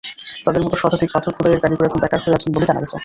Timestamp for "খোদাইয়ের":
1.35-1.61